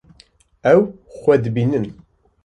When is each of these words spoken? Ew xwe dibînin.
Ew 0.73 0.81
xwe 1.21 1.35
dibînin. 1.43 1.87